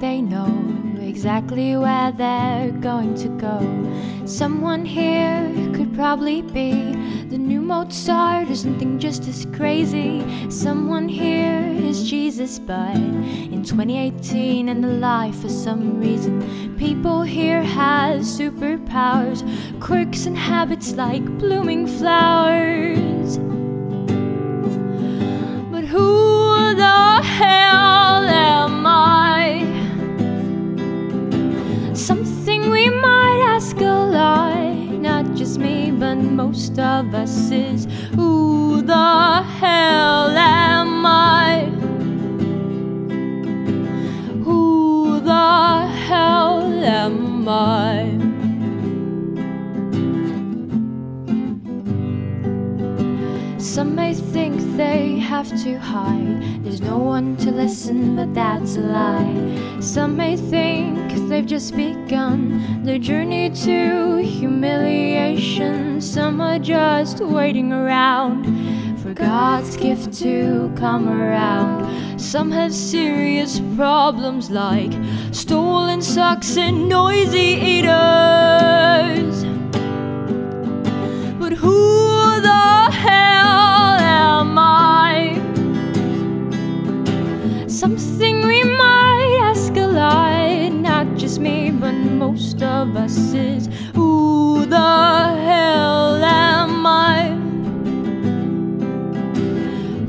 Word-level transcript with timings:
they 0.00 0.20
know 0.20 0.46
exactly 1.00 1.76
where 1.76 2.12
they're 2.12 2.70
going 2.70 3.14
to 3.16 3.28
go. 3.28 3.58
Someone 4.26 4.84
here 4.84 5.52
could 5.74 5.92
probably 5.94 6.42
be 6.42 6.72
the 7.28 7.38
new 7.38 7.60
Mozart 7.60 8.48
or 8.48 8.54
something 8.54 8.98
just 8.98 9.26
as 9.26 9.46
crazy. 9.46 10.22
Someone 10.50 11.08
here 11.08 11.60
is 11.60 12.08
Jesus, 12.08 12.58
but 12.58 12.96
in 12.96 13.64
2018 13.64 14.68
and 14.68 14.84
alive 14.84 15.34
for 15.34 15.48
some 15.48 16.00
reason, 16.00 16.76
people 16.78 17.22
here 17.22 17.62
have 17.62 18.20
superpowers, 18.20 19.42
quirks 19.80 20.26
and 20.26 20.36
habits 20.36 20.92
like 20.92 21.24
blooming 21.38 21.86
flowers. 21.86 23.07
Most 36.48 36.78
of 36.78 37.14
us 37.14 37.50
is 37.50 37.86
who 38.14 38.80
the 38.80 39.42
hell 39.60 40.30
am 40.30 41.04
I? 41.04 41.66
Who 44.46 45.20
the 45.20 45.86
hell 46.06 46.62
am 47.02 47.46
I? 47.46 47.87
Some 53.78 53.94
may 53.94 54.12
think 54.12 54.60
they 54.76 55.20
have 55.20 55.48
to 55.62 55.78
hide. 55.78 56.64
There's 56.64 56.80
no 56.80 56.98
one 56.98 57.36
to 57.36 57.52
listen, 57.52 58.16
but 58.16 58.34
that's 58.34 58.74
a 58.74 58.80
lie. 58.80 59.78
Some 59.80 60.16
may 60.16 60.36
think 60.36 61.12
they've 61.28 61.46
just 61.46 61.76
begun 61.76 62.82
their 62.82 62.98
journey 62.98 63.50
to 63.50 64.16
humiliation. 64.16 66.00
Some 66.00 66.40
are 66.40 66.58
just 66.58 67.20
waiting 67.20 67.72
around 67.72 68.44
for 68.98 69.14
God's 69.14 69.76
gift 69.76 70.12
to 70.24 70.72
come 70.76 71.08
around. 71.08 72.18
Some 72.20 72.50
have 72.50 72.74
serious 72.74 73.60
problems 73.76 74.50
like 74.50 74.92
stolen 75.30 76.02
socks 76.02 76.56
and 76.56 76.88
noisy 76.88 77.54
eaters. 77.72 79.44
But 81.38 81.52
who 81.52 81.87
Something 87.68 88.46
we 88.46 88.64
might 88.64 89.40
ask 89.42 89.76
a 89.76 89.86
lot, 89.86 90.72
not 90.72 91.16
just 91.16 91.38
me, 91.38 91.70
but 91.70 91.92
most 91.92 92.62
of 92.62 92.96
us 92.96 93.34
is 93.34 93.68
who 93.94 94.64
the 94.64 94.76
hell 94.76 96.16
am 96.24 96.86
I? 96.86 97.28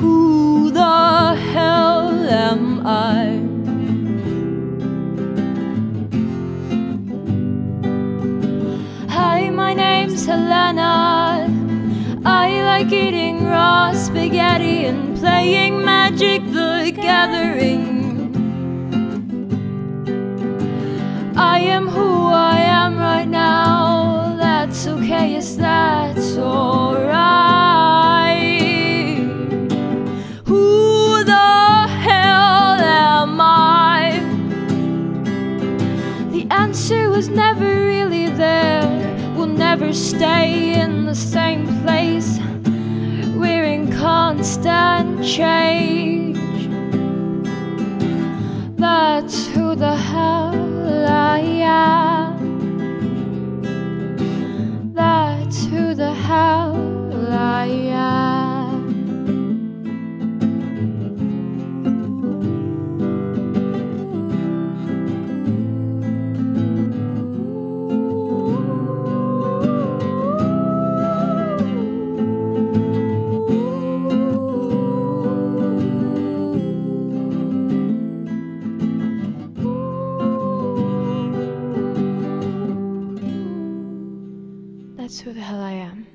Who 0.00 0.72
the 0.72 1.36
hell 1.52 2.28
am 2.28 2.84
I? 2.84 3.38
Hi, 9.08 9.48
my 9.50 9.74
name's 9.74 10.26
Helena. 10.26 11.63
I 12.26 12.62
like 12.62 12.90
eating 12.90 13.44
raw 13.44 13.92
spaghetti 13.92 14.86
and 14.86 15.14
playing 15.18 15.84
Magic 15.84 16.42
the 16.52 16.90
Gathering. 16.94 17.84
I 21.36 21.58
am 21.58 21.86
who 21.86 22.28
I 22.28 22.60
am 22.60 22.96
right 22.96 23.28
now. 23.28 24.36
That's 24.38 24.86
okay, 24.86 25.32
yes, 25.32 25.56
that's 25.56 26.38
alright. 26.38 26.93
Never 39.84 39.94
stay 39.94 40.80
in 40.80 41.04
the 41.04 41.14
same 41.14 41.66
place. 41.82 42.38
We're 43.36 43.64
in 43.64 43.92
constant 43.92 45.22
change. 45.22 45.93
That's 85.04 85.20
who 85.20 85.34
the 85.34 85.40
hell 85.42 85.60
I 85.60 85.72
am. 85.72 86.06